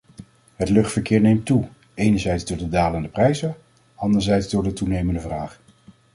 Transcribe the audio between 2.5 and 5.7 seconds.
de dalende prijzen, anderzijds door de toenemende vraag.